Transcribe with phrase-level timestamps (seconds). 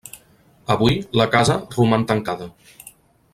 [0.75, 2.49] Avui la casa roman tancada.